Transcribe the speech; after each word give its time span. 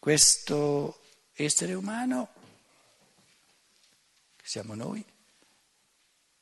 questo 0.00 1.02
essere 1.34 1.74
umano, 1.74 2.28
che 4.36 4.48
siamo 4.48 4.74
noi, 4.74 5.04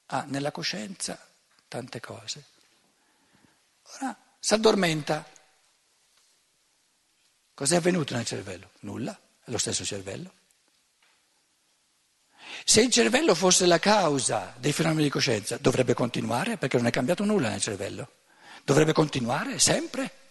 ha 0.07 0.25
nella 0.29 0.53
coscienza 0.53 1.19
tante 1.67 2.01
cose. 2.01 2.45
Ora 4.01 4.17
si 4.39 4.55
addormenta. 4.55 5.37
Cos'è 7.53 7.77
avvenuto 7.77 8.15
nel 8.15 8.25
cervello? 8.25 8.71
Nulla, 8.81 9.13
è 9.45 9.51
lo 9.51 9.59
stesso 9.59 9.85
cervello. 9.85 10.33
Se 12.65 12.81
il 12.81 12.91
cervello 12.91 13.35
fosse 13.35 13.67
la 13.67 13.81
causa 13.81 14.55
dei 14.59 14.73
fenomeni 14.73 15.05
di 15.05 15.11
coscienza, 15.11 15.59
dovrebbe 15.59 15.95
continuare 15.95 16.57
perché 16.57 16.77
non 16.77 16.87
è 16.87 16.91
cambiato 16.91 17.25
nulla 17.25 17.51
nel 17.51 17.61
cervello. 17.61 18.13
Dovrebbe 18.63 18.93
continuare 18.93 19.59
sempre. 19.59 20.28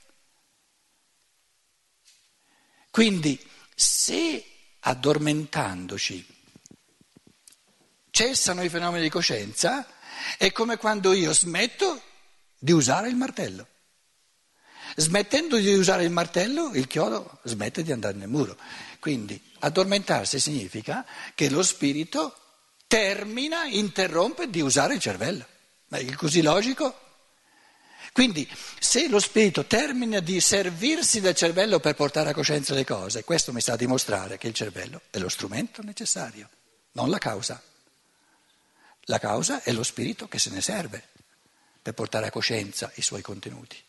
Quindi 2.98 3.40
se 3.76 4.44
addormentandoci 4.80 6.26
cessano 8.10 8.64
i 8.64 8.70
fenomeni 8.70 9.04
di 9.04 9.10
coscienza, 9.12 9.86
è 10.36 10.52
come 10.52 10.78
quando 10.78 11.14
io 11.14 11.32
smetto 11.32 12.02
di 12.58 12.72
usare 12.72 13.08
il 13.08 13.16
martello. 13.16 13.68
Smettendo 14.96 15.58
di 15.58 15.76
usare 15.76 16.06
il 16.06 16.10
martello, 16.10 16.72
il 16.74 16.88
chiodo 16.88 17.40
smette 17.44 17.84
di 17.84 17.92
andare 17.92 18.18
nel 18.18 18.30
muro. 18.30 18.58
Quindi 19.00 19.40
addormentarsi 19.60 20.40
significa 20.40 21.06
che 21.36 21.52
lo 21.52 21.62
spirito 21.62 22.36
termina, 22.88 23.66
interrompe 23.66 24.50
di 24.50 24.62
usare 24.62 24.96
il 24.96 25.00
cervello. 25.00 25.46
Ma 25.90 26.00
è 26.00 26.14
così 26.14 26.42
logico? 26.42 27.07
Quindi 28.12 28.50
se 28.80 29.08
lo 29.08 29.20
spirito 29.20 29.66
termina 29.66 30.20
di 30.20 30.40
servirsi 30.40 31.22
del 31.22 31.36
cervello 31.36 31.80
per 31.80 31.96
portare 31.96 32.30
a 32.30 32.34
coscienza 32.34 32.74
le 32.74 32.86
cose, 32.86 33.24
questo 33.24 33.54
mi 33.54 33.62
sta 33.62 33.74
a 33.74 33.78
dimostrare 33.78 34.38
che 34.38 34.48
il 34.48 34.54
cervello 34.54 35.02
è 35.10 35.20
lo 35.20 35.30
strumento 35.30 35.82
necessario, 35.84 36.50
non 36.94 37.10
la 37.10 37.18
causa. 37.18 37.62
La 39.10 39.20
causa 39.20 39.62
è 39.62 39.72
lo 39.72 39.84
spirito 39.84 40.28
che 40.28 40.40
se 40.40 40.50
ne 40.50 40.62
serve 40.62 41.08
per 41.82 41.94
portare 41.94 42.28
a 42.28 42.32
coscienza 42.32 42.92
i 42.96 43.02
suoi 43.02 43.22
contenuti. 43.22 43.82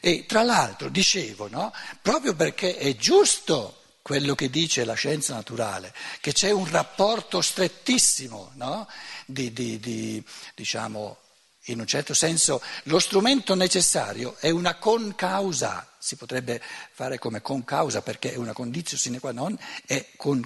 E 0.00 0.26
tra 0.26 0.42
l'altro, 0.42 0.88
dicevo, 0.88 1.48
no? 1.48 1.72
proprio 2.02 2.34
perché 2.34 2.76
è 2.76 2.94
giusto 2.94 3.77
quello 4.08 4.34
che 4.34 4.48
dice 4.48 4.86
la 4.86 4.94
scienza 4.94 5.34
naturale, 5.34 5.92
che 6.22 6.32
c'è 6.32 6.50
un 6.50 6.66
rapporto 6.70 7.42
strettissimo, 7.42 8.52
no? 8.54 8.88
di, 9.26 9.52
di, 9.52 9.78
di, 9.78 10.24
diciamo, 10.54 11.18
in 11.64 11.80
un 11.80 11.86
certo 11.86 12.14
senso, 12.14 12.62
lo 12.84 13.00
strumento 13.00 13.54
necessario 13.54 14.36
è 14.38 14.48
una 14.48 14.76
concausa, 14.76 15.86
si 15.98 16.16
potrebbe 16.16 16.58
fare 16.90 17.18
come 17.18 17.42
concausa 17.42 18.00
perché 18.00 18.32
è 18.32 18.36
una 18.36 18.54
condizione 18.54 18.98
sine 18.98 19.20
qua 19.20 19.32
non, 19.32 19.58
è 19.84 20.06
con, 20.16 20.42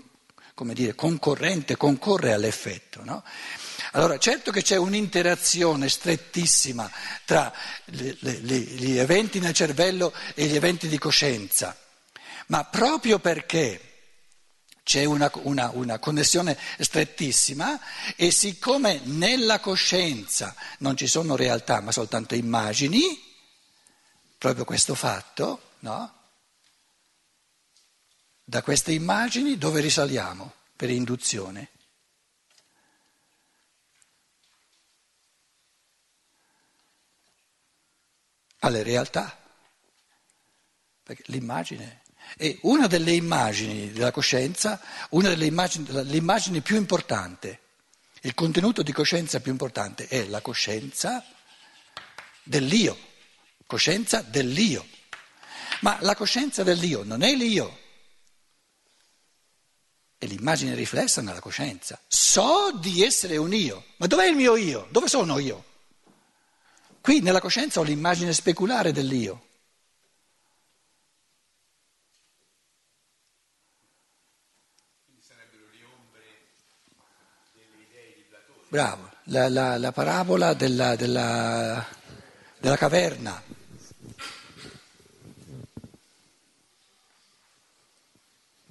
dire, 0.72 0.96
concorrente, 0.96 1.76
concorre 1.76 2.32
all'effetto. 2.32 3.04
No? 3.04 3.22
Allora, 3.92 4.18
certo 4.18 4.50
che 4.50 4.62
c'è 4.62 4.74
un'interazione 4.74 5.88
strettissima 5.88 6.90
tra 7.24 7.54
le, 7.84 8.16
le, 8.18 8.34
gli 8.58 8.98
eventi 8.98 9.38
nel 9.38 9.54
cervello 9.54 10.12
e 10.34 10.46
gli 10.46 10.56
eventi 10.56 10.88
di 10.88 10.98
coscienza, 10.98 11.76
ma 12.48 12.64
proprio 12.64 13.18
perché 13.18 13.88
c'è 14.82 15.04
una, 15.04 15.30
una, 15.42 15.70
una, 15.74 15.98
connessione 15.98 16.58
strettissima 16.78 17.78
e 18.16 18.30
siccome 18.30 19.00
nella 19.04 19.60
coscienza 19.60 20.54
non 20.78 20.96
ci 20.96 21.06
sono 21.06 21.36
realtà 21.36 21.80
ma 21.80 21.92
soltanto 21.92 22.34
immagini, 22.34 23.00
proprio 24.38 24.64
questo 24.64 24.94
fatto, 24.94 25.70
no? 25.80 26.14
Da 28.44 28.62
queste 28.62 28.92
immagini 28.92 29.56
dove 29.56 29.80
risaliamo 29.80 30.52
per 30.76 30.90
induzione? 30.90 31.70
alle 38.62 38.82
realtà. 38.82 39.38
Perché 41.02 41.22
l'immagine 41.26 42.02
è 42.36 42.58
una 42.62 42.86
delle 42.86 43.12
immagini 43.12 43.92
della 43.92 44.10
coscienza, 44.10 44.80
una 45.10 45.28
delle 45.28 45.46
immagini, 45.46 45.86
l'immagine 46.04 46.60
più 46.60 46.76
importante, 46.76 47.60
il 48.22 48.34
contenuto 48.34 48.82
di 48.82 48.92
coscienza 48.92 49.40
più 49.40 49.50
importante 49.50 50.06
è 50.06 50.26
la 50.26 50.40
coscienza 50.40 51.24
dell'io, 52.42 52.96
coscienza 53.66 54.22
dell'io. 54.22 54.86
Ma 55.80 55.98
la 56.00 56.14
coscienza 56.14 56.62
dell'io 56.62 57.02
non 57.02 57.22
è 57.22 57.34
l'io, 57.34 57.78
è 60.18 60.26
l'immagine 60.26 60.76
riflessa 60.76 61.20
nella 61.20 61.40
coscienza. 61.40 62.00
So 62.06 62.70
di 62.78 63.02
essere 63.02 63.36
un 63.36 63.52
io, 63.52 63.86
ma 63.96 64.06
dov'è 64.06 64.26
il 64.28 64.36
mio 64.36 64.54
io? 64.54 64.86
Dove 64.90 65.08
sono 65.08 65.38
io? 65.38 65.64
Qui 67.00 67.20
nella 67.20 67.40
coscienza 67.40 67.80
ho 67.80 67.82
l'immagine 67.82 68.32
speculare 68.32 68.92
dell'io. 68.92 69.48
Bravo, 78.72 79.10
la, 79.24 79.50
la, 79.50 79.76
la 79.76 79.92
parabola 79.92 80.54
della, 80.54 80.96
della, 80.96 81.86
della, 82.58 82.76
caverna. 82.78 83.42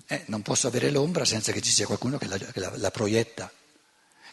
Eh, 0.07 0.23
non 0.25 0.41
posso 0.41 0.66
avere 0.66 0.89
l'ombra 0.89 1.23
senza 1.23 1.51
che 1.51 1.62
ci 1.62 1.69
sia 1.69 1.85
qualcuno 1.85 2.17
che 2.17 2.25
la, 2.25 2.35
che 2.35 2.78
la 2.78 2.89
proietta. 2.89 3.53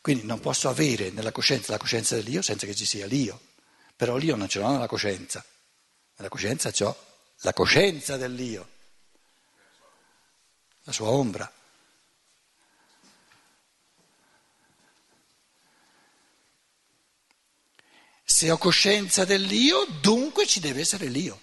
Quindi 0.00 0.24
non 0.24 0.40
posso 0.40 0.70
avere 0.70 1.10
nella 1.10 1.32
coscienza 1.32 1.70
la 1.72 1.76
coscienza 1.76 2.14
dell'io 2.14 2.40
senza 2.40 2.64
che 2.64 2.74
ci 2.74 2.86
sia 2.86 3.04
l'io. 3.04 3.38
Però 3.94 4.16
l'io 4.16 4.36
non 4.36 4.48
ce 4.48 4.60
l'ho 4.60 4.70
nella 4.70 4.86
coscienza, 4.86 5.44
nella 6.16 6.30
coscienza 6.30 6.72
ho 6.86 6.96
la 7.40 7.52
coscienza 7.52 8.16
dell'io, 8.16 8.68
la 10.84 10.92
sua 10.92 11.08
ombra. 11.08 11.52
Se 18.38 18.52
ho 18.52 18.56
coscienza 18.56 19.24
dell'io, 19.24 19.84
dunque 20.00 20.46
ci 20.46 20.60
deve 20.60 20.82
essere 20.82 21.08
l'io, 21.08 21.40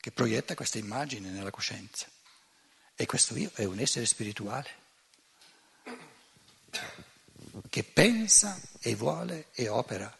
che 0.00 0.10
proietta 0.10 0.56
questa 0.56 0.78
immagine 0.78 1.30
nella 1.30 1.52
coscienza. 1.52 2.08
E 2.96 3.06
questo 3.06 3.36
io 3.38 3.52
è 3.54 3.62
un 3.62 3.78
essere 3.78 4.04
spirituale 4.06 4.68
che 7.70 7.84
pensa 7.84 8.60
e 8.80 8.96
vuole 8.96 9.46
e 9.52 9.68
opera. 9.68 10.12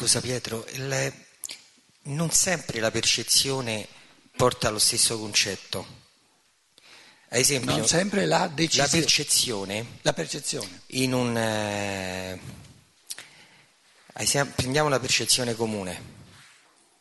Scusa 0.00 0.22
Pietro, 0.22 0.64
il, 0.70 1.12
non 2.04 2.30
sempre 2.30 2.80
la 2.80 2.90
percezione 2.90 3.86
porta 4.34 4.68
allo 4.68 4.78
stesso 4.78 5.18
concetto. 5.18 5.86
Ad 7.28 7.38
esempio, 7.38 7.76
non 7.76 7.86
sempre 7.86 8.24
la, 8.24 8.48
decisione. 8.48 8.88
la 8.88 8.96
percezione. 8.96 9.86
La 10.00 10.12
percezione. 10.14 10.80
In 10.86 11.12
un, 11.12 11.36
eh, 11.36 12.40
prendiamo 14.54 14.88
la 14.88 14.98
percezione 14.98 15.54
comune. 15.54 16.02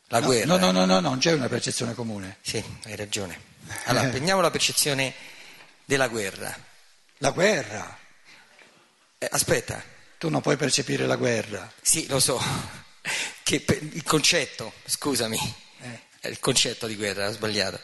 La 0.07 0.19
no, 0.19 0.25
guerra. 0.25 0.45
No, 0.45 0.57
no, 0.57 0.71
no, 0.71 0.83
no, 0.83 0.99
non 0.99 1.19
c'è 1.19 1.31
una 1.31 1.47
percezione 1.47 1.93
comune. 1.93 2.39
Sì, 2.41 2.61
hai 2.83 2.97
ragione. 2.97 3.39
Allora, 3.85 4.09
prendiamo 4.11 4.41
la 4.41 4.51
percezione 4.51 5.13
della 5.85 6.09
guerra. 6.09 6.53
La 7.19 7.31
guerra? 7.31 7.97
Eh, 9.17 9.29
aspetta. 9.31 9.81
Tu 10.17 10.27
non 10.27 10.41
puoi 10.41 10.57
percepire 10.57 11.07
la 11.07 11.15
guerra. 11.15 11.71
Sì, 11.81 12.05
lo 12.07 12.19
so 12.19 12.78
che 13.57 13.79
il 13.79 14.03
concetto, 14.03 14.73
scusami, 14.85 15.39
eh. 15.81 16.29
il 16.29 16.39
concetto 16.39 16.85
di 16.85 16.95
guerra, 16.95 17.29
ho 17.29 17.31
sbagliato. 17.31 17.79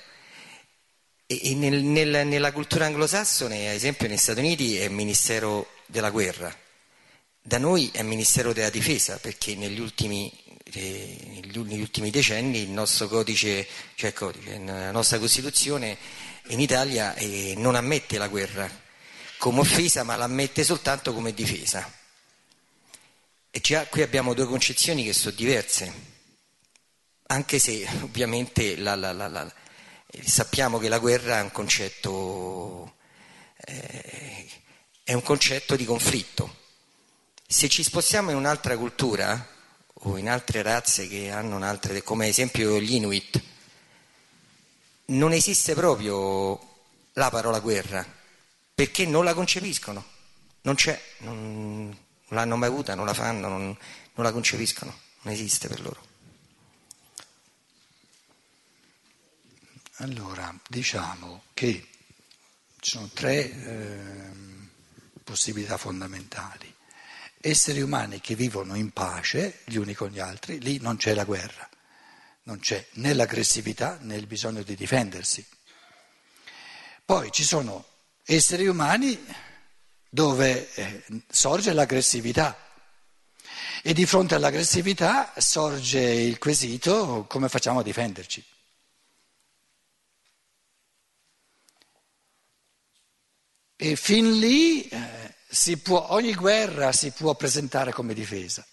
E, 1.25 1.39
e 1.41 1.55
nel, 1.55 1.81
nel, 1.81 2.27
nella 2.27 2.51
cultura 2.51 2.85
anglosassone, 2.85 3.69
ad 3.69 3.73
esempio 3.73 4.07
negli 4.07 4.17
Stati 4.17 4.39
Uniti, 4.41 4.77
è 4.77 4.87
ministero 4.89 5.67
della 5.87 6.11
guerra. 6.11 6.55
Da 7.41 7.57
noi 7.57 7.89
è 7.93 8.01
Ministero 8.01 8.53
della 8.53 8.69
Difesa 8.69 9.17
perché 9.17 9.55
negli 9.55 9.79
ultimi, 9.79 10.31
eh, 10.73 11.41
negli 11.43 11.79
ultimi 11.79 12.09
decenni 12.09 12.59
il 12.59 12.69
nostro 12.71 13.07
codice, 13.07 13.67
cioè 13.95 14.13
codice, 14.13 14.59
la 14.59 14.91
nostra 14.91 15.19
Costituzione 15.19 15.95
in 16.47 16.59
Italia 16.59 17.13
eh, 17.15 17.53
non 17.57 17.75
ammette 17.75 18.17
la 18.17 18.27
guerra 18.27 18.67
come 19.37 19.59
offesa 19.59 20.03
ma 20.03 20.15
l'ammette 20.15 20.63
soltanto 20.63 21.13
come 21.13 21.35
difesa. 21.35 21.87
E 23.55 23.61
già 23.61 23.87
qui 23.87 24.01
abbiamo 24.01 24.33
due 24.33 24.47
concezioni 24.47 25.05
che 25.05 25.13
sono 25.13 25.33
diverse, 25.33 25.93
anche 27.27 27.57
se 27.57 27.87
ovviamente 28.01 28.75
la, 28.75 28.95
la, 28.95 29.13
la, 29.13 29.53
sappiamo 30.25 30.77
che 30.77 30.89
la 30.89 30.99
guerra 30.99 31.39
è 31.39 31.41
un 31.41 31.53
concetto, 31.53 32.95
eh, 33.55 34.45
è 35.05 35.13
un 35.13 35.21
concetto 35.21 35.77
di 35.77 35.85
conflitto. 35.85 36.53
Se 37.47 37.69
ci 37.69 37.81
spostiamo 37.81 38.29
in 38.29 38.35
un'altra 38.35 38.75
cultura 38.77 39.47
o 39.93 40.17
in 40.17 40.27
altre 40.27 40.61
razze 40.61 41.07
che 41.07 41.31
hanno 41.31 41.55
un'altra, 41.55 41.97
come 42.01 42.25
ad 42.25 42.31
esempio 42.31 42.77
gli 42.81 42.95
Inuit, 42.95 43.41
non 45.05 45.31
esiste 45.31 45.73
proprio 45.75 46.59
la 47.13 47.29
parola 47.29 47.61
guerra, 47.61 48.05
perché 48.75 49.05
non 49.05 49.23
la 49.23 49.33
concepiscono, 49.33 50.03
non 50.63 50.75
c'è, 50.75 51.01
non, 51.19 52.03
non 52.27 52.39
l'hanno 52.39 52.57
mai 52.57 52.69
avuta, 52.69 52.95
non 52.95 53.05
la 53.05 53.13
fanno, 53.13 53.47
non, 53.47 53.63
non 53.65 54.25
la 54.25 54.31
concepiscono, 54.31 54.97
non 55.21 55.33
esiste 55.33 55.67
per 55.67 55.81
loro. 55.81 56.13
Allora, 59.99 60.53
diciamo 60.67 61.43
che 61.53 61.87
ci 62.79 62.91
sono 62.91 63.09
tre 63.13 63.49
eh, 63.49 64.29
possibilità 65.23 65.77
fondamentali. 65.77 66.73
Esseri 67.39 67.81
umani 67.81 68.19
che 68.19 68.35
vivono 68.35 68.75
in 68.75 68.91
pace 68.91 69.59
gli 69.65 69.75
uni 69.75 69.93
con 69.93 70.09
gli 70.09 70.19
altri, 70.19 70.59
lì 70.59 70.79
non 70.79 70.97
c'è 70.97 71.13
la 71.13 71.23
guerra, 71.23 71.69
non 72.43 72.59
c'è 72.59 72.85
né 72.93 73.13
l'aggressività 73.13 73.97
né 74.01 74.15
il 74.15 74.27
bisogno 74.27 74.63
di 74.63 74.75
difendersi. 74.75 75.45
Poi 77.05 77.31
ci 77.31 77.43
sono 77.43 77.85
esseri 78.25 78.67
umani 78.67 79.23
dove 80.15 80.73
eh, 80.75 81.03
sorge 81.27 81.73
l'aggressività 81.73 82.57
e 83.83 83.91
di 83.91 84.05
fronte 84.05 84.35
all'aggressività 84.35 85.33
sorge 85.35 85.99
il 85.99 86.37
quesito 86.37 87.25
come 87.27 87.49
facciamo 87.49 87.79
a 87.79 87.83
difenderci. 87.83 88.43
E 93.75 93.95
fin 93.97 94.39
lì 94.39 94.87
eh, 94.87 95.35
può, 95.83 96.07
ogni 96.11 96.33
guerra 96.33 96.93
si 96.93 97.11
può 97.11 97.35
presentare 97.35 97.91
come 97.91 98.13
difesa. 98.13 98.65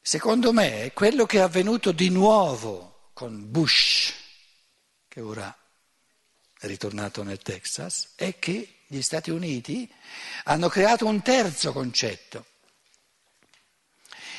Secondo 0.00 0.52
me 0.52 0.92
quello 0.94 1.26
che 1.26 1.38
è 1.38 1.40
avvenuto 1.40 1.90
di 1.90 2.08
nuovo 2.08 3.10
con 3.14 3.50
Bush, 3.50 4.14
che 5.08 5.20
ora 5.20 5.52
è 6.56 6.66
ritornato 6.68 7.24
nel 7.24 7.38
Texas, 7.38 8.12
è 8.14 8.38
che 8.38 8.75
gli 8.86 9.02
Stati 9.02 9.30
Uniti 9.30 9.90
hanno 10.44 10.68
creato 10.68 11.06
un 11.06 11.22
terzo 11.22 11.72
concetto, 11.72 12.46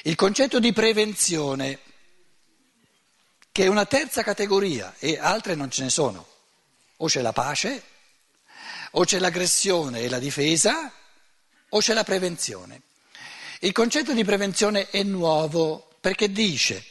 il 0.04 0.16
concetto 0.16 0.60
di 0.60 0.72
prevenzione, 0.72 1.80
che 3.52 3.64
è 3.64 3.68
una 3.68 3.86
terza 3.86 4.24
categoria 4.24 4.96
e 5.00 5.18
altre 5.18 5.56
non 5.56 5.72
ce 5.72 5.84
ne 5.84 5.90
sono. 5.90 6.26
O 6.98 7.08
c'è 7.08 7.22
la 7.22 7.34
pace 7.34 7.84
o 8.92 9.04
c'è 9.04 9.20
l'aggressione 9.20 10.02
e 10.02 10.10
la 10.10 10.20
difesa 10.20 10.92
o 11.70 11.80
c'è 11.80 11.94
la 11.94 12.04
prevenzione. 12.04 12.84
Il 13.60 13.72
concetto 13.72 14.14
di 14.14 14.24
prevenzione 14.24 14.90
è 14.90 15.04
nuovo 15.04 15.90
perché 16.00 16.32
dice 16.32 16.84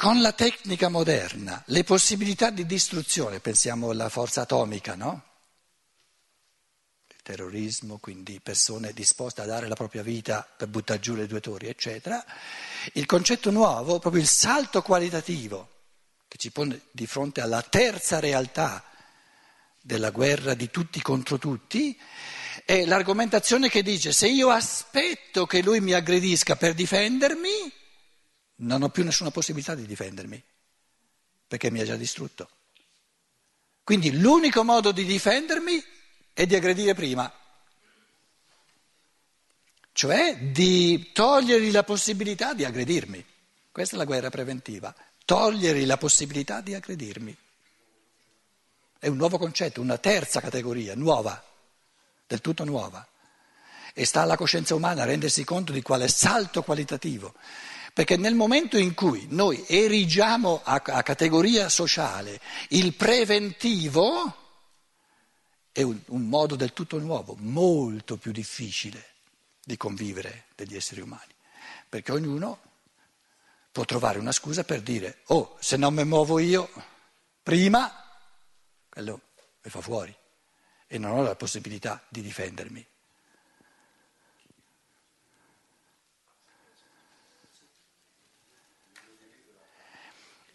con 0.00 0.22
la 0.22 0.32
tecnica 0.32 0.88
moderna 0.88 1.62
le 1.66 1.84
possibilità 1.84 2.48
di 2.48 2.64
distruzione, 2.64 3.38
pensiamo 3.38 3.90
alla 3.90 4.08
forza 4.08 4.40
atomica, 4.40 4.94
no? 4.94 5.24
Il 7.06 7.20
terrorismo, 7.22 7.98
quindi 7.98 8.40
persone 8.40 8.94
disposte 8.94 9.42
a 9.42 9.44
dare 9.44 9.68
la 9.68 9.74
propria 9.74 10.02
vita 10.02 10.48
per 10.56 10.68
buttare 10.68 11.00
giù 11.00 11.14
le 11.14 11.26
due 11.26 11.40
torri, 11.40 11.68
eccetera. 11.68 12.24
Il 12.94 13.04
concetto 13.04 13.50
nuovo, 13.50 13.98
proprio 13.98 14.22
il 14.22 14.26
salto 14.26 14.80
qualitativo 14.80 15.68
che 16.26 16.38
ci 16.38 16.50
pone 16.50 16.80
di 16.92 17.06
fronte 17.06 17.42
alla 17.42 17.60
terza 17.60 18.20
realtà 18.20 18.82
della 19.82 20.08
guerra 20.08 20.54
di 20.54 20.70
tutti 20.70 21.02
contro 21.02 21.36
tutti, 21.36 22.00
è 22.64 22.86
l'argomentazione 22.86 23.68
che 23.68 23.82
dice 23.82 24.12
se 24.12 24.28
io 24.28 24.48
aspetto 24.48 25.44
che 25.44 25.60
lui 25.60 25.82
mi 25.82 25.92
aggredisca 25.92 26.56
per 26.56 26.72
difendermi, 26.72 27.79
non 28.60 28.82
ho 28.82 28.88
più 28.88 29.04
nessuna 29.04 29.30
possibilità 29.30 29.74
di 29.74 29.86
difendermi, 29.86 30.42
perché 31.46 31.70
mi 31.70 31.80
ha 31.80 31.84
già 31.84 31.96
distrutto. 31.96 32.48
Quindi 33.84 34.18
l'unico 34.18 34.62
modo 34.64 34.92
di 34.92 35.04
difendermi 35.04 35.82
è 36.32 36.46
di 36.46 36.54
aggredire 36.54 36.94
prima, 36.94 37.32
cioè 39.92 40.36
di 40.38 41.10
togliergli 41.12 41.70
la 41.70 41.82
possibilità 41.82 42.54
di 42.54 42.64
aggredirmi. 42.64 43.24
Questa 43.72 43.94
è 43.94 43.98
la 43.98 44.04
guerra 44.04 44.30
preventiva, 44.30 44.94
togliergli 45.24 45.86
la 45.86 45.96
possibilità 45.96 46.60
di 46.60 46.74
aggredirmi. 46.74 47.36
È 48.98 49.06
un 49.08 49.16
nuovo 49.16 49.38
concetto, 49.38 49.80
una 49.80 49.98
terza 49.98 50.40
categoria, 50.40 50.94
nuova, 50.94 51.42
del 52.26 52.40
tutto 52.40 52.64
nuova. 52.64 53.06
E 53.92 54.04
sta 54.04 54.22
alla 54.22 54.36
coscienza 54.36 54.74
umana 54.74 55.04
rendersi 55.04 55.42
conto 55.44 55.72
di 55.72 55.82
quale 55.82 56.06
salto 56.06 56.62
qualitativo. 56.62 57.34
Perché 57.92 58.16
nel 58.16 58.34
momento 58.34 58.78
in 58.78 58.94
cui 58.94 59.26
noi 59.30 59.64
erigiamo 59.66 60.60
a, 60.62 60.82
a 60.84 61.02
categoria 61.02 61.68
sociale 61.68 62.40
il 62.68 62.94
preventivo, 62.94 64.36
è 65.72 65.82
un, 65.82 65.98
un 66.06 66.28
modo 66.28 66.56
del 66.56 66.72
tutto 66.72 66.98
nuovo, 66.98 67.36
molto 67.38 68.16
più 68.16 68.32
difficile 68.32 69.04
di 69.64 69.76
convivere 69.76 70.46
degli 70.54 70.76
esseri 70.76 71.00
umani. 71.00 71.32
Perché 71.88 72.12
ognuno 72.12 72.58
può 73.72 73.84
trovare 73.84 74.18
una 74.18 74.32
scusa 74.32 74.64
per 74.64 74.82
dire, 74.82 75.18
oh, 75.26 75.56
se 75.60 75.76
non 75.76 75.94
mi 75.94 76.04
muovo 76.04 76.38
io 76.38 76.68
prima 77.42 78.00
quello 78.88 79.20
mi 79.62 79.70
fa 79.70 79.80
fuori 79.80 80.14
e 80.86 80.98
non 80.98 81.12
ho 81.12 81.22
la 81.22 81.36
possibilità 81.36 82.02
di 82.08 82.20
difendermi. 82.20 82.84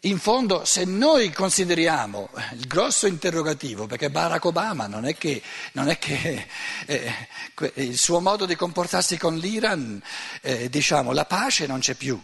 In 0.00 0.18
fondo, 0.18 0.64
se 0.64 0.84
noi 0.84 1.32
consideriamo 1.32 2.28
il 2.52 2.66
grosso 2.66 3.06
interrogativo, 3.06 3.86
perché 3.86 4.10
Barack 4.10 4.44
Obama 4.44 4.86
non 4.86 5.06
è 5.06 5.16
che, 5.16 5.42
non 5.72 5.88
è 5.88 5.98
che 5.98 6.46
eh, 6.86 7.28
il 7.74 7.96
suo 7.98 8.20
modo 8.20 8.44
di 8.44 8.54
comportarsi 8.54 9.16
con 9.16 9.36
l'Iran, 9.36 10.00
eh, 10.42 10.68
diciamo, 10.68 11.12
la 11.12 11.24
pace 11.24 11.66
non 11.66 11.80
c'è 11.80 11.94
più, 11.94 12.20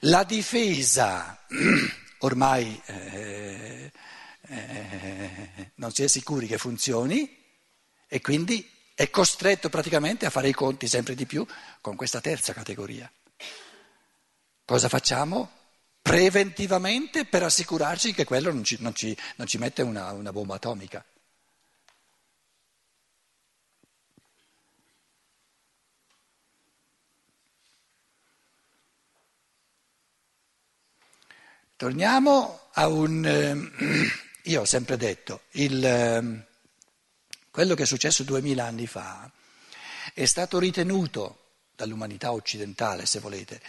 la 0.00 0.22
difesa 0.24 1.44
ormai 2.20 2.80
eh, 2.86 3.90
eh, 4.42 5.72
non 5.76 5.92
si 5.92 6.02
è 6.02 6.06
sicuri 6.06 6.46
che 6.46 6.58
funzioni 6.58 7.38
e 8.06 8.20
quindi 8.20 8.68
è 8.94 9.08
costretto 9.10 9.68
praticamente 9.68 10.26
a 10.26 10.30
fare 10.30 10.48
i 10.48 10.52
conti 10.52 10.86
sempre 10.88 11.14
di 11.14 11.24
più 11.24 11.46
con 11.80 11.96
questa 11.96 12.20
terza 12.20 12.52
categoria. 12.52 13.10
Cosa 14.64 14.88
facciamo? 14.88 15.59
Preventivamente 16.10 17.24
per 17.24 17.44
assicurarci 17.44 18.12
che 18.12 18.24
quello 18.24 18.52
non 18.52 18.64
ci, 18.64 18.76
non 18.80 18.92
ci, 18.92 19.16
non 19.36 19.46
ci 19.46 19.58
mette 19.58 19.82
una, 19.82 20.10
una 20.10 20.32
bomba 20.32 20.56
atomica. 20.56 21.04
Torniamo 31.76 32.70
a 32.72 32.88
un... 32.88 33.24
Eh, 33.24 34.10
io 34.50 34.62
ho 34.62 34.64
sempre 34.64 34.96
detto, 34.96 35.42
il, 35.52 35.84
ehm, 35.84 36.44
quello 37.52 37.76
che 37.76 37.84
è 37.84 37.86
successo 37.86 38.24
duemila 38.24 38.64
anni 38.64 38.88
fa 38.88 39.30
è 40.12 40.24
stato 40.24 40.58
ritenuto 40.58 41.52
dall'umanità 41.76 42.32
occidentale, 42.32 43.06
se 43.06 43.20
volete, 43.20 43.62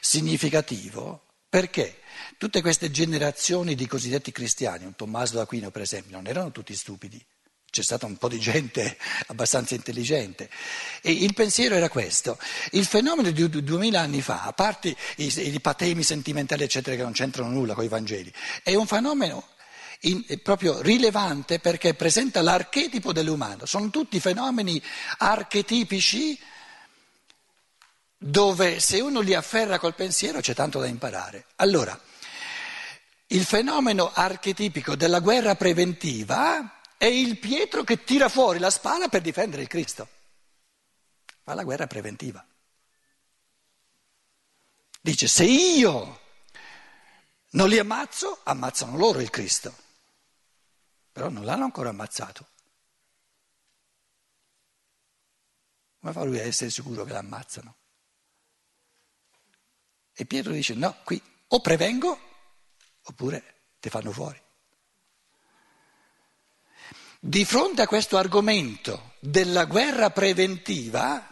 significativo 0.00 1.26
perché 1.52 1.98
tutte 2.38 2.62
queste 2.62 2.90
generazioni 2.90 3.74
di 3.74 3.86
cosiddetti 3.86 4.32
cristiani, 4.32 4.86
un 4.86 4.96
Tommaso 4.96 5.34
d'Aquino 5.34 5.70
per 5.70 5.82
esempio, 5.82 6.16
non 6.16 6.26
erano 6.26 6.50
tutti 6.50 6.74
stupidi, 6.74 7.22
c'è 7.68 7.82
stata 7.82 8.06
un 8.06 8.16
po' 8.16 8.30
di 8.30 8.40
gente 8.40 8.96
abbastanza 9.28 9.74
intelligente. 9.74 10.48
E 11.02 11.12
il 11.12 11.34
pensiero 11.34 11.74
era 11.74 11.90
questo: 11.90 12.38
il 12.70 12.86
fenomeno 12.86 13.30
di 13.30 13.62
duemila 13.62 14.00
anni 14.00 14.22
fa, 14.22 14.44
a 14.44 14.54
parte 14.54 14.96
i, 15.16 15.52
i 15.52 15.60
patemi 15.60 16.02
sentimentali, 16.02 16.62
eccetera, 16.62 16.96
che 16.96 17.02
non 17.02 17.12
c'entrano 17.12 17.50
nulla 17.50 17.74
con 17.74 17.84
i 17.84 17.88
Vangeli, 17.88 18.32
è 18.62 18.74
un 18.74 18.86
fenomeno 18.86 19.46
in, 20.00 20.24
proprio 20.42 20.80
rilevante 20.80 21.58
perché 21.58 21.92
presenta 21.92 22.40
l'archetipo 22.40 23.12
dell'umano. 23.12 23.66
Sono 23.66 23.90
tutti 23.90 24.18
fenomeni 24.20 24.82
archetipici 25.18 26.40
dove 28.22 28.78
se 28.78 29.00
uno 29.00 29.20
li 29.20 29.34
afferra 29.34 29.78
col 29.78 29.96
pensiero 29.96 30.40
c'è 30.40 30.54
tanto 30.54 30.78
da 30.78 30.86
imparare. 30.86 31.46
Allora, 31.56 31.98
il 33.26 33.44
fenomeno 33.44 34.12
archetipico 34.12 34.94
della 34.94 35.18
guerra 35.18 35.56
preventiva 35.56 36.80
è 36.96 37.06
il 37.06 37.38
Pietro 37.38 37.82
che 37.82 38.04
tira 38.04 38.28
fuori 38.28 38.60
la 38.60 38.70
spada 38.70 39.08
per 39.08 39.22
difendere 39.22 39.62
il 39.62 39.68
Cristo. 39.68 40.08
Fa 41.42 41.54
la 41.54 41.64
guerra 41.64 41.88
preventiva. 41.88 42.46
Dice, 45.00 45.26
se 45.26 45.44
io 45.44 46.20
non 47.50 47.68
li 47.68 47.78
ammazzo, 47.78 48.38
ammazzano 48.44 48.96
loro 48.96 49.18
il 49.18 49.30
Cristo. 49.30 49.74
Però 51.10 51.28
non 51.28 51.44
l'hanno 51.44 51.64
ancora 51.64 51.88
ammazzato. 51.88 52.46
Come 55.98 56.12
fa 56.12 56.22
lui 56.22 56.38
a 56.38 56.44
essere 56.44 56.70
sicuro 56.70 57.02
che 57.02 57.12
l'ammazzano? 57.12 57.76
E 60.14 60.24
Pietro 60.26 60.52
dice, 60.52 60.74
no, 60.74 60.96
qui 61.04 61.20
o 61.48 61.60
prevengo 61.60 62.18
oppure 63.04 63.54
ti 63.80 63.88
fanno 63.88 64.12
fuori. 64.12 64.40
Di 67.18 67.44
fronte 67.44 67.82
a 67.82 67.86
questo 67.86 68.16
argomento 68.16 69.14
della 69.20 69.64
guerra 69.64 70.10
preventiva, 70.10 71.24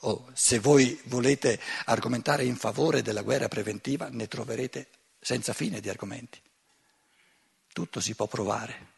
o 0.00 0.30
se 0.34 0.58
voi 0.58 1.00
volete 1.04 1.58
argomentare 1.86 2.44
in 2.44 2.56
favore 2.56 3.02
della 3.02 3.22
guerra 3.22 3.48
preventiva, 3.48 4.08
ne 4.10 4.28
troverete 4.28 4.88
senza 5.18 5.52
fine 5.52 5.80
di 5.80 5.88
argomenti. 5.88 6.40
Tutto 7.72 8.00
si 8.00 8.14
può 8.14 8.26
provare. 8.26 8.91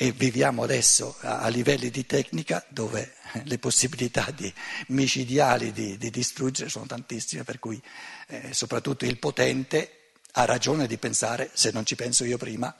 E 0.00 0.12
viviamo 0.12 0.62
adesso 0.62 1.16
a, 1.22 1.48
livelli 1.48 1.90
di 1.90 2.06
tecnica 2.06 2.64
dove 2.68 3.16
le 3.42 3.58
possibilità 3.58 4.30
di, 4.30 4.52
micidiali 4.88 5.72
di, 5.72 5.98
di 5.98 6.08
distruggere 6.10 6.70
sono 6.70 6.86
tantissime, 6.86 7.42
per 7.42 7.58
cui 7.58 7.82
eh, 8.28 8.54
soprattutto 8.54 9.04
il 9.06 9.18
potente 9.18 10.12
ha 10.34 10.44
ragione 10.44 10.86
di 10.86 10.98
pensare, 10.98 11.50
se 11.52 11.72
non 11.72 11.84
ci 11.84 11.96
penso 11.96 12.24
io 12.24 12.38
prima, 12.38 12.72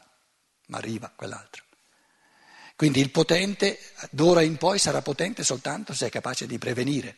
ma 0.67 0.79
arriva 0.79 1.13
quell'altro. 1.13 1.65
Quindi 2.77 3.01
il 3.01 3.11
potente 3.11 3.81
d'ora 4.11 4.43
in 4.43 4.57
poi 4.57 4.79
sarà 4.79 5.03
potente 5.03 5.43
soltanto 5.43 5.95
se 5.95 6.07
è 6.07 6.11
capace 6.11 6.47
di 6.47 6.57
prevenire. 6.57 7.17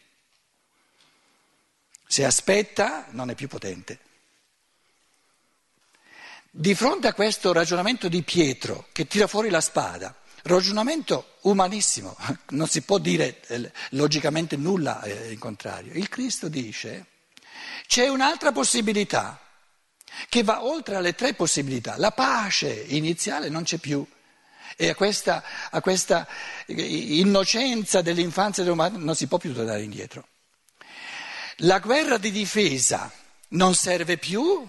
Se 2.07 2.25
aspetta 2.25 3.09
non 3.11 3.29
è 3.29 3.35
più 3.35 3.49
potente. 3.49 3.99
Di 6.53 6.75
fronte 6.75 7.07
a 7.07 7.15
questo 7.15 7.53
ragionamento 7.53 8.09
di 8.09 8.23
Pietro 8.23 8.89
che 8.91 9.07
tira 9.07 9.29
fuori 9.29 9.51
la 9.51 9.61
spada, 9.61 10.13
ragionamento 10.43 11.37
umanissimo, 11.43 12.17
non 12.51 12.67
si 12.67 12.83
può 12.83 12.99
dire 12.99 13.41
eh, 13.47 13.71
logicamente 13.91 14.57
nulla 14.57 15.01
eh, 15.03 15.31
in 15.31 15.39
contrario, 15.39 15.93
il 15.95 16.09
Cristo 16.09 16.49
dice 16.49 17.07
c'è 17.87 18.09
un'altra 18.09 18.51
possibilità 18.51 19.41
che 20.29 20.43
va 20.43 20.65
oltre 20.65 20.97
alle 20.97 21.15
tre 21.15 21.35
possibilità, 21.35 21.97
la 21.99 22.11
pace 22.11 22.69
iniziale 22.69 23.49
non 23.49 23.63
c'è 23.63 23.79
più. 23.79 24.05
E 24.77 24.89
a 24.89 24.95
questa, 24.95 25.43
a 25.71 25.81
questa 25.81 26.27
innocenza 26.67 28.03
dell'infanzia 28.03 28.63
dell'umanità 28.63 28.99
non 28.99 29.15
si 29.15 29.27
può 29.27 29.39
più 29.39 29.53
tornare 29.53 29.83
indietro. 29.83 30.27
La 31.59 31.79
guerra 31.79 32.19
di 32.19 32.31
difesa 32.31 33.13
non 33.49 33.75
serve 33.75 34.17
più 34.17 34.67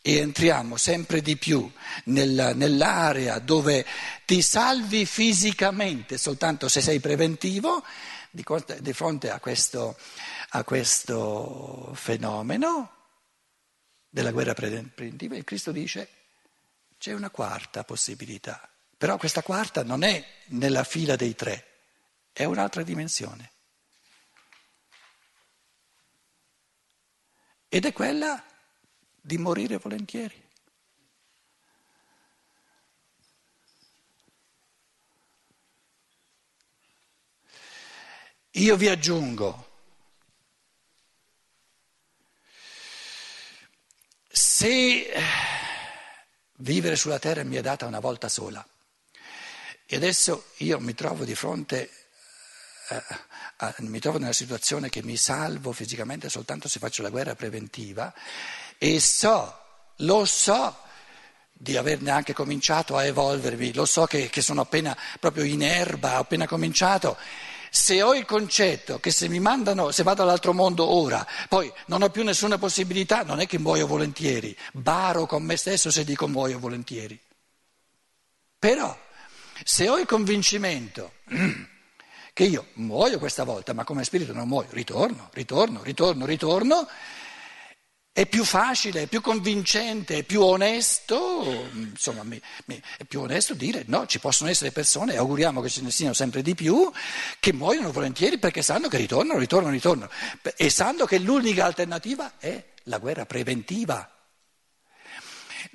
e 0.00 0.18
entriamo 0.18 0.76
sempre 0.76 1.20
di 1.20 1.36
più 1.36 1.70
nel, 2.04 2.52
nell'area 2.54 3.38
dove 3.40 3.84
ti 4.24 4.40
salvi 4.42 5.04
fisicamente 5.04 6.16
soltanto 6.18 6.68
se 6.68 6.80
sei 6.80 7.00
preventivo, 7.00 7.84
di, 8.30 8.44
di 8.80 8.92
fronte 8.92 9.30
a 9.30 9.40
questo, 9.40 9.96
a 10.50 10.64
questo 10.64 11.92
fenomeno 11.94 12.92
della 14.08 14.30
guerra 14.30 14.54
preventiva, 14.54 15.36
il 15.36 15.44
Cristo 15.44 15.72
dice 15.72 16.08
c'è 16.98 17.12
una 17.12 17.30
quarta 17.30 17.84
possibilità, 17.84 18.68
però 18.96 19.16
questa 19.16 19.42
quarta 19.42 19.84
non 19.84 20.02
è 20.02 20.24
nella 20.46 20.82
fila 20.82 21.14
dei 21.14 21.34
tre, 21.34 21.66
è 22.32 22.44
un'altra 22.44 22.82
dimensione. 22.82 23.52
Ed 27.68 27.84
è 27.84 27.92
quella 27.92 28.42
di 29.28 29.36
morire 29.36 29.76
volentieri. 29.76 30.46
Io 38.52 38.76
vi 38.76 38.88
aggiungo, 38.88 39.68
se 44.30 45.12
Vivere 46.60 46.96
sulla 46.96 47.20
terra 47.20 47.44
mi 47.44 47.54
è 47.54 47.60
data 47.60 47.86
una 47.86 48.00
volta 48.00 48.28
sola. 48.28 48.66
E 49.86 49.96
adesso 49.96 50.46
io 50.56 50.80
mi 50.80 50.92
trovo 50.92 51.24
di 51.24 51.36
fronte, 51.36 51.88
eh, 52.88 53.02
a, 53.58 53.74
mi 53.78 54.00
trovo 54.00 54.18
nella 54.18 54.32
situazione 54.32 54.88
che 54.88 55.04
mi 55.04 55.16
salvo 55.16 55.70
fisicamente 55.70 56.28
soltanto 56.28 56.66
se 56.66 56.80
faccio 56.80 57.02
la 57.02 57.10
guerra 57.10 57.36
preventiva 57.36 58.12
e 58.78 59.00
so, 59.00 59.54
lo 59.96 60.24
so 60.24 60.76
di 61.52 61.76
averne 61.76 62.12
anche 62.12 62.32
cominciato 62.32 62.96
a 62.96 63.04
evolvermi, 63.04 63.74
lo 63.74 63.84
so 63.84 64.06
che, 64.06 64.30
che 64.30 64.40
sono 64.40 64.60
appena 64.60 64.96
proprio 65.18 65.42
in 65.42 65.62
erba, 65.62 66.16
ho 66.16 66.20
appena 66.20 66.46
cominciato. 66.46 67.16
Se 67.70 68.00
ho 68.00 68.14
il 68.14 68.24
concetto 68.24 69.00
che 69.00 69.10
se 69.10 69.28
mi 69.28 69.40
mandano, 69.40 69.90
se 69.90 70.04
vado 70.04 70.22
all'altro 70.22 70.54
mondo 70.54 70.88
ora, 70.88 71.26
poi 71.48 71.70
non 71.86 72.02
ho 72.02 72.08
più 72.08 72.22
nessuna 72.22 72.56
possibilità, 72.56 73.24
non 73.24 73.40
è 73.40 73.46
che 73.46 73.58
muoio 73.58 73.86
volentieri, 73.86 74.56
baro 74.72 75.26
con 75.26 75.42
me 75.42 75.56
stesso 75.56 75.90
se 75.90 76.04
dico 76.04 76.28
muoio 76.28 76.58
volentieri. 76.58 77.18
Però 78.58 78.96
se 79.64 79.88
ho 79.88 79.98
il 79.98 80.06
convincimento 80.06 81.12
che 82.32 82.44
io 82.44 82.68
muoio 82.74 83.18
questa 83.18 83.44
volta, 83.44 83.72
ma 83.72 83.84
come 83.84 84.04
spirito 84.04 84.32
non 84.32 84.46
muoio, 84.48 84.68
ritorno, 84.70 85.28
ritorno, 85.32 85.82
ritorno, 85.82 86.24
ritorno, 86.24 86.88
è 88.18 88.26
più 88.26 88.42
facile, 88.42 89.02
è 89.02 89.06
più 89.06 89.20
convincente, 89.20 90.16
è 90.16 90.22
più 90.24 90.42
onesto, 90.42 91.68
insomma, 91.72 92.24
è 92.66 93.04
più 93.04 93.20
onesto 93.20 93.54
dire 93.54 93.84
no, 93.86 94.06
ci 94.06 94.18
possono 94.18 94.50
essere 94.50 94.72
persone, 94.72 95.12
e 95.12 95.18
auguriamo 95.18 95.60
che 95.60 95.68
ce 95.68 95.82
ne 95.82 95.92
siano 95.92 96.14
sempre 96.14 96.42
di 96.42 96.56
più, 96.56 96.90
che 97.38 97.52
muoiono 97.52 97.92
volentieri 97.92 98.40
perché 98.40 98.60
sanno 98.60 98.88
che 98.88 98.96
ritornano, 98.96 99.38
ritornano, 99.38 99.72
ritornano. 99.72 100.10
E 100.56 100.68
sanno 100.68 101.04
che 101.04 101.20
l'unica 101.20 101.64
alternativa 101.64 102.38
è 102.38 102.60
la 102.84 102.98
guerra 102.98 103.24
preventiva. 103.24 104.10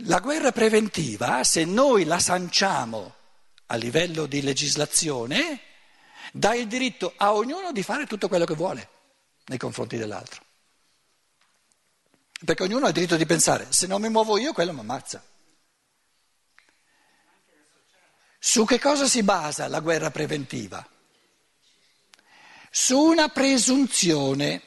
La 0.07 0.19
guerra 0.19 0.51
preventiva, 0.51 1.45
se 1.45 1.63
noi 1.63 2.03
la 2.03 2.19
sanciamo 2.19 3.15
a 3.67 3.77
livello 3.77 4.25
di 4.25 4.41
legislazione, 4.41 5.61
dà 6.33 6.53
il 6.55 6.67
diritto 6.67 7.13
a 7.15 7.33
ognuno 7.33 7.71
di 7.71 7.83
fare 7.83 8.05
tutto 8.05 8.27
quello 8.27 8.43
che 8.43 8.55
vuole 8.55 8.89
nei 9.45 9.57
confronti 9.57 9.95
dell'altro 9.95 10.51
perché 12.43 12.63
ognuno 12.63 12.85
ha 12.85 12.89
il 12.89 12.93
diritto 12.93 13.15
di 13.15 13.25
pensare, 13.25 13.67
se 13.69 13.87
non 13.87 14.01
mi 14.01 14.09
muovo 14.09 14.37
io 14.37 14.53
quello 14.53 14.73
mi 14.73 14.79
ammazza. 14.79 15.23
Su 18.39 18.65
che 18.65 18.79
cosa 18.79 19.07
si 19.07 19.23
basa 19.23 19.67
la 19.69 19.79
guerra 19.79 20.11
preventiva? 20.11 20.85
Su 22.69 22.99
una 22.99 23.29
presunzione. 23.29 24.61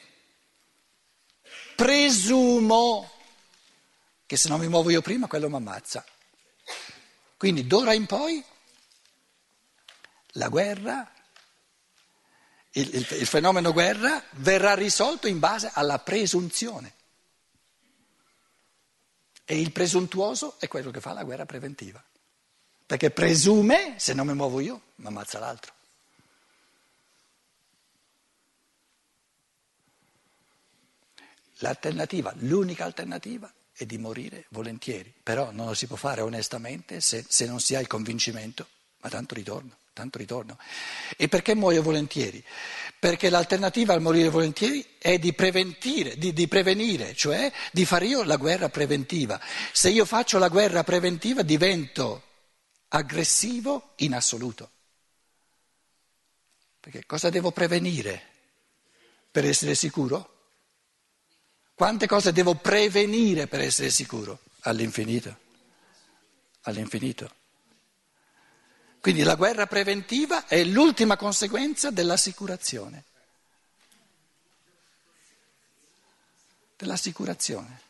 Presumo 1.75 3.11
che 4.25 4.35
se 4.35 4.49
non 4.49 4.59
mi 4.59 4.67
muovo 4.67 4.89
io 4.89 5.01
prima 5.01 5.27
quello 5.27 5.47
mi 5.47 5.57
ammazza. 5.57 6.03
Quindi 7.37 7.67
d'ora 7.67 7.93
in 7.93 8.07
poi 8.07 8.43
la 10.31 10.47
guerra, 10.49 11.11
il, 12.71 12.95
il, 12.95 13.07
il 13.11 13.27
fenomeno 13.27 13.71
guerra 13.73 14.23
verrà 14.31 14.73
risolto 14.73 15.27
in 15.27 15.37
base 15.37 15.69
alla 15.71 15.99
presunzione. 15.99 16.95
E 19.49 19.57
il 19.57 19.71
presuntuoso 19.71 20.59
è 20.59 20.67
quello 20.67 20.91
che 20.91 20.99
fa 20.99 21.13
la 21.13 21.23
guerra 21.23 21.45
preventiva, 21.45 22.03
perché 22.85 23.11
presume, 23.11 23.95
se 23.97 24.13
non 24.13 24.27
mi 24.27 24.33
muovo 24.33 24.59
io, 24.59 24.81
mi 24.95 25.07
ammazza 25.07 25.39
l'altro. 25.39 25.73
L'alternativa, 31.59 32.33
l'unica 32.39 32.83
alternativa 32.83 33.49
è 33.71 33.85
di 33.85 33.97
morire 33.97 34.47
volentieri, 34.49 35.13
però 35.23 35.51
non 35.51 35.67
lo 35.67 35.73
si 35.73 35.87
può 35.87 35.95
fare 35.95 36.19
onestamente 36.19 36.99
se, 36.99 37.23
se 37.25 37.45
non 37.45 37.61
si 37.61 37.73
ha 37.73 37.79
il 37.79 37.87
convincimento, 37.87 38.67
ma 38.99 39.07
tanto 39.07 39.33
ritorno. 39.33 39.77
Tanto 39.97 40.19
ritorno. 40.19 40.57
E 41.17 41.27
perché 41.27 41.55
muoio 41.55 41.81
volentieri? 41.81 42.43
Perché 42.99 43.29
l'alternativa 43.29 43.93
al 43.93 44.01
morire 44.01 44.29
volentieri 44.29 44.85
è 44.99 45.17
di, 45.17 45.35
di, 46.17 46.33
di 46.33 46.47
prevenire, 46.47 47.15
cioè 47.15 47.51
di 47.71 47.83
fare 47.85 48.05
io 48.05 48.23
la 48.23 48.37
guerra 48.37 48.69
preventiva. 48.69 49.39
Se 49.71 49.89
io 49.89 50.05
faccio 50.05 50.37
la 50.37 50.49
guerra 50.49 50.83
preventiva 50.83 51.41
divento 51.41 52.23
aggressivo 52.89 53.93
in 53.97 54.13
assoluto. 54.13 54.69
Perché 56.79 57.05
cosa 57.05 57.29
devo 57.29 57.51
prevenire 57.51 58.21
per 59.31 59.45
essere 59.45 59.73
sicuro? 59.73 60.35
Quante 61.73 62.07
cose 62.07 62.31
devo 62.31 62.55
prevenire 62.55 63.47
per 63.47 63.61
essere 63.61 63.89
sicuro? 63.89 64.39
All'infinito. 64.61 65.37
All'infinito. 66.61 67.36
Quindi 69.07 69.23
la 69.23 69.35
guerra 69.35 69.67
preventiva 69.67 70.47
è 70.47 70.65
l'ultima 70.65 71.15
conseguenza 71.15 71.91
dell'assicurazione. 71.91 73.05
Dell'assicurazione. 76.75 77.81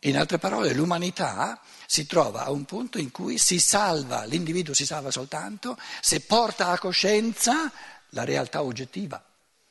In 0.00 0.18
altre 0.18 0.36
parole, 0.36 0.74
l'umanità 0.74 1.58
si 1.86 2.06
trova 2.06 2.44
a 2.44 2.50
un 2.50 2.66
punto 2.66 2.98
in 2.98 3.10
cui 3.10 3.38
si 3.38 3.58
salva, 3.58 4.24
l'individuo 4.24 4.74
si 4.74 4.84
salva 4.84 5.10
soltanto 5.10 5.78
se 6.02 6.20
porta 6.20 6.68
a 6.68 6.78
coscienza 6.78 7.72
la 8.10 8.24
realtà 8.24 8.62
oggettiva 8.62 9.24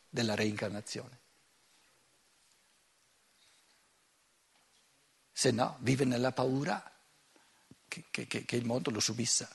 della 0.09 0.33
reincarnazione. 0.33 1.19
Se 5.39 5.51
no, 5.51 5.77
vive 5.79 6.03
nella 6.03 6.33
paura 6.33 6.83
che, 7.87 8.03
che, 8.11 8.27
che 8.27 8.55
il 8.57 8.65
mondo 8.65 8.91
lo 8.91 8.99
subissa. 8.99 9.47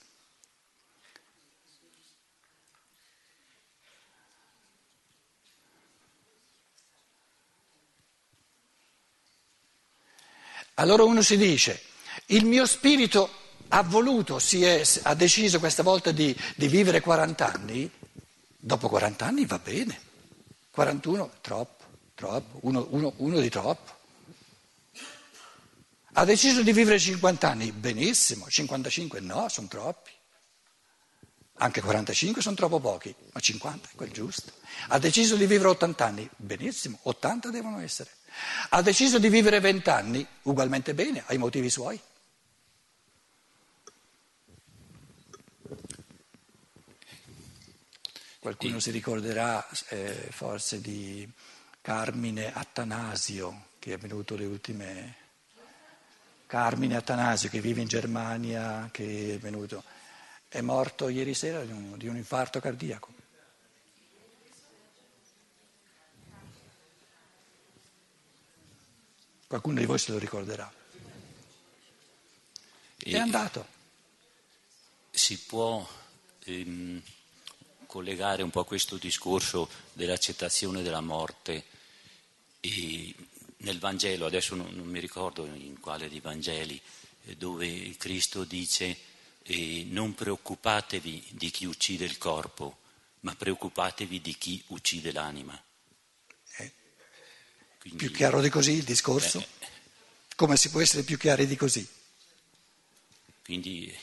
Allora 10.76 11.02
uno 11.02 11.20
si 11.20 11.36
dice, 11.36 11.82
il 12.28 12.46
mio 12.46 12.64
spirito 12.64 13.28
ha 13.68 13.82
voluto, 13.82 14.40
è, 14.52 14.82
ha 15.02 15.14
deciso 15.14 15.58
questa 15.58 15.82
volta 15.82 16.12
di, 16.12 16.34
di, 16.56 16.66
vivere 16.66 17.02
40 17.02 17.52
anni, 17.52 17.90
dopo 18.56 18.88
40 18.88 19.26
anni 19.26 19.44
va 19.44 19.58
bene, 19.58 20.00
41 20.70 21.30
troppo, 21.42 21.84
troppo, 22.14 22.60
uno, 22.62 22.86
uno, 22.88 23.12
uno 23.16 23.38
di 23.38 23.50
troppo. 23.50 24.03
Ha 26.16 26.24
deciso 26.24 26.62
di 26.62 26.72
vivere 26.72 26.96
50 26.96 27.50
anni, 27.50 27.72
benissimo, 27.72 28.48
55 28.48 29.18
no, 29.18 29.48
sono 29.48 29.66
troppi. 29.66 30.12
Anche 31.54 31.80
45 31.80 32.40
sono 32.40 32.54
troppo 32.54 32.78
pochi, 32.78 33.12
ma 33.32 33.40
50 33.40 33.88
è 33.90 33.96
quel 33.96 34.12
giusto. 34.12 34.52
Ha 34.88 34.98
deciso 35.00 35.34
di 35.34 35.46
vivere 35.46 35.70
80 35.70 36.04
anni, 36.04 36.30
benissimo, 36.36 36.98
80 37.02 37.50
devono 37.50 37.80
essere. 37.80 38.10
Ha 38.70 38.80
deciso 38.80 39.18
di 39.18 39.28
vivere 39.28 39.58
vent'anni, 39.58 40.24
ugualmente 40.42 40.94
bene, 40.94 41.24
ha 41.26 41.34
i 41.34 41.38
motivi 41.38 41.68
suoi. 41.68 42.00
Qualcuno 48.38 48.78
si 48.78 48.90
ricorderà 48.92 49.66
eh, 49.88 50.28
forse 50.30 50.80
di 50.80 51.28
Carmine 51.80 52.52
Attanasio, 52.52 53.66
che 53.80 53.94
è 53.94 53.98
venuto 53.98 54.36
le 54.36 54.44
ultime... 54.44 55.22
Carmine 56.54 56.94
Attanasio, 56.94 57.48
che 57.48 57.60
vive 57.60 57.80
in 57.80 57.88
Germania, 57.88 58.88
che 58.92 59.34
è 59.34 59.38
venuto... 59.38 59.82
È 60.46 60.60
morto 60.60 61.08
ieri 61.08 61.34
sera 61.34 61.64
di 61.64 61.72
un, 61.72 61.98
di 61.98 62.06
un 62.06 62.14
infarto 62.16 62.60
cardiaco. 62.60 63.12
Qualcuno 69.48 69.80
di 69.80 69.84
voi 69.84 69.98
se 69.98 70.12
lo 70.12 70.18
ricorderà. 70.18 70.72
E 72.98 73.10
è 73.10 73.18
andato. 73.18 73.66
Si 75.10 75.36
può 75.40 75.84
ehm, 76.44 77.02
collegare 77.86 78.44
un 78.44 78.50
po' 78.50 78.60
a 78.60 78.64
questo 78.64 78.96
discorso 78.96 79.68
dell'accettazione 79.92 80.82
della 80.82 81.00
morte 81.00 81.64
e 82.60 83.12
nel 83.64 83.78
Vangelo, 83.78 84.26
adesso 84.26 84.54
non, 84.54 84.72
non 84.74 84.86
mi 84.86 85.00
ricordo 85.00 85.44
in 85.44 85.80
quale 85.80 86.08
dei 86.08 86.20
Vangeli, 86.20 86.80
eh, 87.24 87.36
dove 87.36 87.96
Cristo 87.96 88.44
dice 88.44 88.96
eh, 89.42 89.84
non 89.88 90.14
preoccupatevi 90.14 91.24
di 91.30 91.50
chi 91.50 91.64
uccide 91.64 92.04
il 92.04 92.18
corpo, 92.18 92.78
ma 93.20 93.34
preoccupatevi 93.34 94.20
di 94.20 94.36
chi 94.36 94.62
uccide 94.68 95.12
l'anima. 95.12 95.60
Quindi, 97.78 98.06
più 98.06 98.12
chiaro 98.12 98.40
di 98.40 98.48
così 98.48 98.72
il 98.72 98.82
discorso? 98.82 99.40
Eh, 99.40 99.66
Come 100.36 100.56
si 100.56 100.70
può 100.70 100.80
essere 100.80 101.02
più 101.02 101.18
chiari 101.18 101.46
di 101.46 101.54
così? 101.54 101.86
Quindi 103.44 103.94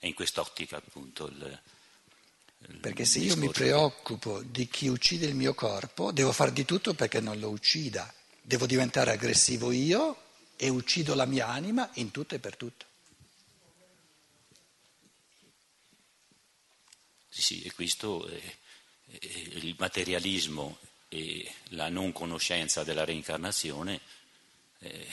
è 0.00 0.06
in 0.06 0.14
quest'ottica 0.14 0.78
appunto 0.78 1.28
il... 1.28 1.60
il 2.66 2.76
perché 2.78 3.04
se 3.04 3.20
discorso. 3.20 3.40
io 3.40 3.46
mi 3.46 3.52
preoccupo 3.52 4.42
di 4.42 4.66
chi 4.66 4.88
uccide 4.88 5.26
il 5.26 5.36
mio 5.36 5.54
corpo, 5.54 6.10
devo 6.10 6.32
fare 6.32 6.52
di 6.52 6.64
tutto 6.64 6.92
perché 6.94 7.20
non 7.20 7.38
lo 7.38 7.50
uccida. 7.50 8.12
Devo 8.42 8.66
diventare 8.66 9.12
aggressivo 9.12 9.70
io 9.72 10.28
e 10.56 10.68
uccido 10.68 11.14
la 11.14 11.26
mia 11.26 11.48
anima 11.48 11.88
in 11.94 12.10
tutto 12.10 12.34
e 12.34 12.38
per 12.38 12.56
tutto. 12.56 12.86
Sì, 17.28 17.62
e 17.62 17.72
questo 17.72 18.26
è 18.26 18.40
il 19.20 19.74
materialismo 19.78 20.78
e 21.08 21.52
la 21.70 21.88
non 21.88 22.12
conoscenza 22.12 22.84
della 22.84 23.04
reincarnazione 23.04 24.00
eh, 24.78 25.06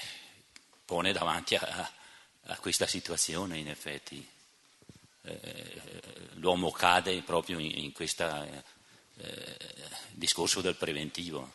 pone 0.85 1.11
davanti 1.11 1.55
a, 1.55 1.91
a, 2.43 2.57
questa 2.57 2.85
situazione 2.85 3.57
in 3.57 3.69
effetti. 3.69 4.25
Eh, 5.23 5.81
l'uomo 6.35 6.71
cade 6.71 7.21
proprio 7.21 7.59
in, 7.59 7.71
in 7.79 7.91
questo 7.91 8.63
eh, 9.17 9.57
discorso 10.11 10.61
del 10.61 10.75
preventivo, 10.75 11.53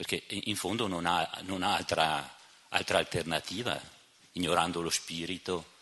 perché 0.00 0.24
in 0.28 0.56
fondo 0.56 0.86
non 0.86 1.04
ha, 1.04 1.30
non 1.42 1.62
ha 1.62 1.76
altra, 1.76 2.38
altra, 2.70 2.96
alternativa, 2.96 3.78
ignorando 4.32 4.80
lo 4.80 4.88
spirito 4.88 5.72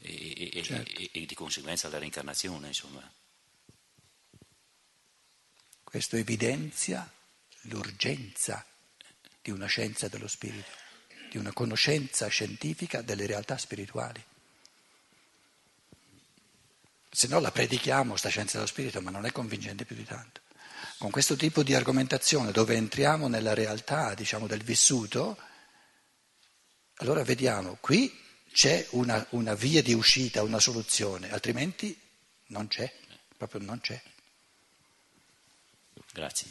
e, 0.00 0.60
certo. 0.64 0.90
e, 0.90 1.08
e, 1.12 1.24
di 1.24 1.34
conseguenza 1.36 1.88
la 1.88 1.98
reincarnazione. 1.98 2.66
Insomma. 2.66 3.08
Questo 5.84 6.16
evidenzia 6.16 7.08
l'urgenza 7.68 8.66
di 9.40 9.52
una 9.52 9.66
scienza 9.66 10.08
dello 10.08 10.26
spirito, 10.26 10.70
di 11.30 11.36
una 11.36 11.52
conoscenza 11.52 12.26
scientifica 12.26 13.02
delle 13.02 13.26
realtà 13.26 13.56
spirituali. 13.56 14.20
Se 17.08 17.28
no 17.28 17.38
la 17.38 17.52
predichiamo, 17.52 18.16
sta 18.16 18.30
scienza 18.30 18.54
dello 18.54 18.66
spirito, 18.66 19.00
ma 19.00 19.12
non 19.12 19.26
è 19.26 19.30
convincente 19.30 19.84
più 19.84 19.94
di 19.94 20.04
tanto. 20.04 20.42
Con 20.98 21.10
questo 21.10 21.36
tipo 21.36 21.62
di 21.62 21.74
argomentazione 21.74 22.52
dove 22.52 22.74
entriamo 22.74 23.28
nella 23.28 23.54
realtà, 23.54 24.14
diciamo, 24.14 24.46
del 24.46 24.62
vissuto, 24.62 25.36
allora 26.96 27.22
vediamo, 27.24 27.76
qui 27.80 28.12
c'è 28.52 28.86
una, 28.90 29.24
una 29.30 29.54
via 29.54 29.82
di 29.82 29.92
uscita, 29.92 30.42
una 30.42 30.60
soluzione, 30.60 31.32
altrimenti 31.32 31.98
non 32.48 32.68
c'è, 32.68 32.92
proprio 33.36 33.60
non 33.62 33.80
c'è. 33.80 34.00
Grazie. 36.12 36.46